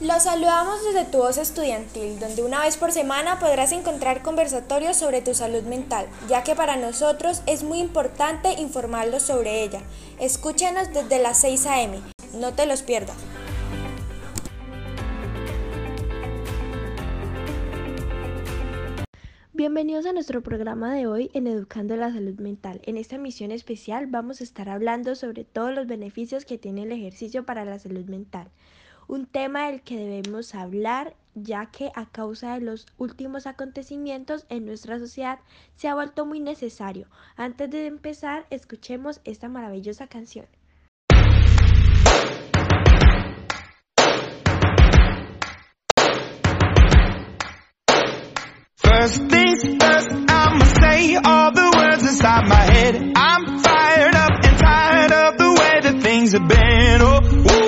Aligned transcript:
Los 0.00 0.22
saludamos 0.22 0.84
desde 0.84 1.10
tu 1.10 1.18
voz 1.18 1.38
estudiantil, 1.38 2.20
donde 2.20 2.44
una 2.44 2.60
vez 2.60 2.76
por 2.76 2.92
semana 2.92 3.40
podrás 3.40 3.72
encontrar 3.72 4.22
conversatorios 4.22 4.96
sobre 4.96 5.22
tu 5.22 5.34
salud 5.34 5.64
mental, 5.64 6.06
ya 6.28 6.44
que 6.44 6.54
para 6.54 6.76
nosotros 6.76 7.42
es 7.46 7.64
muy 7.64 7.80
importante 7.80 8.52
informarlos 8.60 9.24
sobre 9.24 9.64
ella. 9.64 9.80
Escúchanos 10.20 10.92
desde 10.92 11.20
las 11.20 11.40
6 11.40 11.66
a.m., 11.66 12.00
no 12.34 12.54
te 12.54 12.66
los 12.66 12.82
pierdas. 12.82 13.16
Bienvenidos 19.52 20.06
a 20.06 20.12
nuestro 20.12 20.44
programa 20.44 20.94
de 20.94 21.08
hoy 21.08 21.28
en 21.34 21.48
Educando 21.48 21.96
la 21.96 22.12
Salud 22.12 22.38
Mental. 22.38 22.80
En 22.84 22.98
esta 22.98 23.16
emisión 23.16 23.50
especial 23.50 24.06
vamos 24.06 24.40
a 24.40 24.44
estar 24.44 24.68
hablando 24.68 25.16
sobre 25.16 25.42
todos 25.42 25.74
los 25.74 25.88
beneficios 25.88 26.44
que 26.44 26.56
tiene 26.56 26.84
el 26.84 26.92
ejercicio 26.92 27.44
para 27.44 27.64
la 27.64 27.80
salud 27.80 28.04
mental 28.04 28.48
un 29.08 29.26
tema 29.26 29.66
del 29.66 29.82
que 29.82 29.96
debemos 29.96 30.54
hablar 30.54 31.16
ya 31.34 31.66
que 31.66 31.90
a 31.94 32.06
causa 32.06 32.54
de 32.54 32.60
los 32.60 32.86
últimos 32.98 33.46
acontecimientos 33.46 34.44
en 34.48 34.66
nuestra 34.66 34.98
sociedad 34.98 35.38
se 35.76 35.88
ha 35.88 35.94
vuelto 35.94 36.26
muy 36.26 36.40
necesario. 36.40 37.08
Antes 37.36 37.70
de 37.70 37.86
empezar, 37.86 38.46
escuchemos 38.50 39.20
esta 39.24 39.48
maravillosa 39.48 40.06
canción. 40.08 40.46
I'm 53.14 53.58
fired 53.60 54.14
up 54.14 54.32
and 54.44 54.58
tired 54.58 55.12
of 55.12 55.38
the 55.38 55.50
way 55.52 56.00
things 56.02 56.32
have 56.32 56.48
been. 56.48 57.00
Oh, 57.00 57.67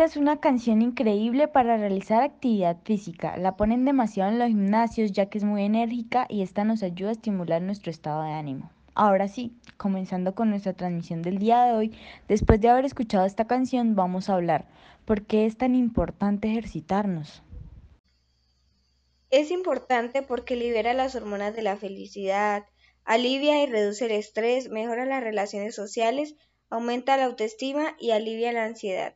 Esta 0.00 0.12
es 0.12 0.16
una 0.16 0.40
canción 0.40 0.80
increíble 0.80 1.46
para 1.46 1.76
realizar 1.76 2.22
actividad 2.22 2.78
física. 2.84 3.36
La 3.36 3.58
ponen 3.58 3.84
demasiado 3.84 4.30
en 4.30 4.38
los 4.38 4.48
gimnasios 4.48 5.12
ya 5.12 5.26
que 5.26 5.36
es 5.36 5.44
muy 5.44 5.62
enérgica 5.62 6.24
y 6.30 6.40
esta 6.40 6.64
nos 6.64 6.82
ayuda 6.82 7.10
a 7.10 7.12
estimular 7.12 7.60
nuestro 7.60 7.90
estado 7.90 8.22
de 8.22 8.30
ánimo. 8.30 8.70
Ahora 8.94 9.28
sí, 9.28 9.52
comenzando 9.76 10.34
con 10.34 10.48
nuestra 10.48 10.72
transmisión 10.72 11.20
del 11.20 11.36
día 11.36 11.64
de 11.64 11.72
hoy, 11.74 11.94
después 12.28 12.62
de 12.62 12.70
haber 12.70 12.86
escuchado 12.86 13.26
esta 13.26 13.46
canción 13.46 13.94
vamos 13.94 14.30
a 14.30 14.36
hablar 14.36 14.64
por 15.04 15.26
qué 15.26 15.44
es 15.44 15.58
tan 15.58 15.74
importante 15.74 16.48
ejercitarnos. 16.48 17.42
Es 19.28 19.50
importante 19.50 20.22
porque 20.22 20.56
libera 20.56 20.94
las 20.94 21.14
hormonas 21.14 21.54
de 21.54 21.60
la 21.60 21.76
felicidad, 21.76 22.64
alivia 23.04 23.62
y 23.62 23.66
reduce 23.66 24.06
el 24.06 24.12
estrés, 24.12 24.70
mejora 24.70 25.04
las 25.04 25.22
relaciones 25.22 25.74
sociales, 25.74 26.36
aumenta 26.70 27.18
la 27.18 27.26
autoestima 27.26 27.96
y 27.98 28.12
alivia 28.12 28.50
la 28.54 28.64
ansiedad. 28.64 29.14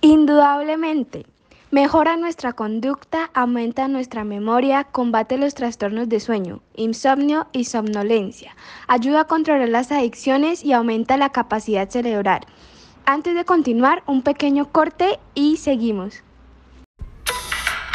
Indudablemente, 0.00 1.26
mejora 1.70 2.16
nuestra 2.16 2.52
conducta, 2.52 3.30
aumenta 3.34 3.88
nuestra 3.88 4.24
memoria, 4.24 4.84
combate 4.84 5.38
los 5.38 5.54
trastornos 5.54 6.08
de 6.08 6.20
sueño, 6.20 6.60
insomnio 6.74 7.46
y 7.52 7.64
somnolencia, 7.64 8.56
ayuda 8.86 9.22
a 9.22 9.26
controlar 9.26 9.68
las 9.68 9.92
adicciones 9.92 10.64
y 10.64 10.72
aumenta 10.72 11.16
la 11.16 11.30
capacidad 11.30 11.88
cerebral. 11.88 12.40
Antes 13.06 13.34
de 13.34 13.44
continuar, 13.44 14.02
un 14.06 14.22
pequeño 14.22 14.70
corte 14.72 15.18
y 15.34 15.58
seguimos. 15.58 16.22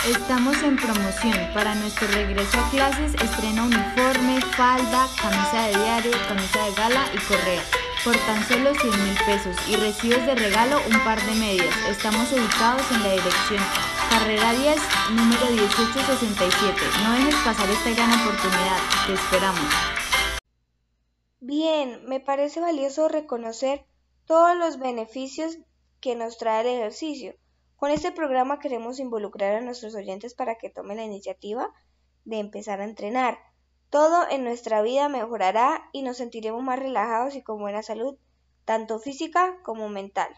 Estamos 0.07 0.61
en 0.63 0.77
promoción. 0.77 1.35
Para 1.53 1.75
nuestro 1.75 2.07
regreso 2.09 2.57
a 2.59 2.69
clases 2.69 3.15
estrena 3.15 3.63
uniforme, 3.63 4.39
falda, 4.55 5.07
camisa 5.21 5.67
de 5.67 5.77
diario, 5.77 6.11
camisa 6.27 6.65
de 6.65 6.73
gala 6.73 7.05
y 7.13 7.17
correa 7.17 7.88
por 8.03 8.15
tan 8.25 8.43
solo 8.47 8.73
100 8.73 9.03
mil 9.03 9.17
pesos 9.25 9.55
y 9.67 9.75
recibes 9.75 10.25
de 10.25 10.35
regalo 10.35 10.77
un 10.89 11.03
par 11.03 11.21
de 11.21 11.35
medias. 11.35 11.75
Estamos 11.89 12.31
ubicados 12.31 12.89
en 12.91 13.03
la 13.03 13.11
dirección 13.11 13.61
Carrera 14.09 14.53
10, 14.53 14.77
número 15.11 15.45
1867. 15.51 16.75
No 17.03 17.13
dejes 17.13 17.35
pasar 17.43 17.69
esta 17.69 17.91
gran 17.91 18.11
oportunidad. 18.21 18.79
Te 19.05 19.13
esperamos. 19.13 19.69
Bien, 21.39 22.05
me 22.05 22.19
parece 22.19 22.59
valioso 22.59 23.07
reconocer 23.07 23.85
todos 24.25 24.55
los 24.55 24.79
beneficios 24.79 25.57
que 25.99 26.15
nos 26.15 26.37
trae 26.37 26.61
el 26.61 26.79
ejercicio. 26.79 27.35
Con 27.75 27.91
este 27.91 28.11
programa 28.11 28.59
queremos 28.59 28.99
involucrar 28.99 29.55
a 29.55 29.61
nuestros 29.61 29.95
oyentes 29.95 30.33
para 30.33 30.55
que 30.55 30.69
tomen 30.69 30.97
la 30.97 31.03
iniciativa 31.03 31.73
de 32.25 32.39
empezar 32.39 32.81
a 32.81 32.85
entrenar. 32.85 33.39
Todo 33.89 34.29
en 34.29 34.43
nuestra 34.43 34.81
vida 34.81 35.09
mejorará 35.09 35.89
y 35.93 36.03
nos 36.03 36.17
sentiremos 36.17 36.63
más 36.63 36.77
relajados 36.77 37.35
y 37.35 37.41
con 37.41 37.59
buena 37.59 37.81
salud, 37.81 38.15
tanto 38.65 38.99
física 38.99 39.57
como 39.63 39.89
mental. 39.89 40.29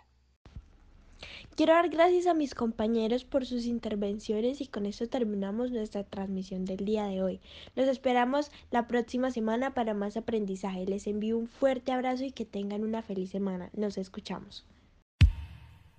Quiero 1.55 1.73
dar 1.73 1.89
gracias 1.89 2.27
a 2.27 2.33
mis 2.33 2.55
compañeros 2.55 3.25
por 3.25 3.45
sus 3.45 3.65
intervenciones 3.65 4.61
y 4.61 4.67
con 4.67 4.85
esto 4.85 5.07
terminamos 5.07 5.69
nuestra 5.69 6.03
transmisión 6.03 6.63
del 6.63 6.85
día 6.85 7.05
de 7.05 7.21
hoy. 7.21 7.41
Los 7.75 7.89
esperamos 7.89 8.51
la 8.71 8.87
próxima 8.87 9.31
semana 9.31 9.73
para 9.73 9.93
más 9.93 10.15
aprendizaje. 10.15 10.85
Les 10.85 11.05
envío 11.07 11.37
un 11.37 11.47
fuerte 11.47 11.91
abrazo 11.91 12.23
y 12.23 12.31
que 12.31 12.45
tengan 12.45 12.83
una 12.83 13.01
feliz 13.01 13.31
semana. 13.31 13.69
Nos 13.73 13.97
escuchamos. 13.97 14.65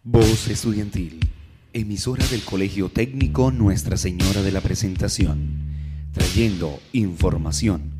Voz 0.02 0.48
Estudiantil, 0.48 1.20
emisora 1.72 2.26
del 2.26 2.44
Colegio 2.44 2.88
Técnico 2.88 3.52
Nuestra 3.52 3.96
Señora 3.96 4.42
de 4.42 4.50
la 4.50 4.62
Presentación, 4.62 5.71
trayendo 6.12 6.78
información, 6.92 7.92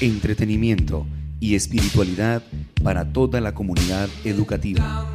entretenimiento 0.00 1.06
y 1.40 1.54
espiritualidad 1.54 2.42
para 2.82 3.12
toda 3.12 3.40
la 3.40 3.54
comunidad 3.54 4.08
educativa. 4.24 5.06